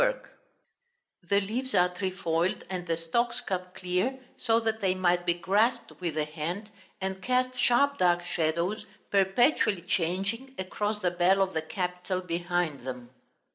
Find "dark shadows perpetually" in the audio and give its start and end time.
7.99-9.83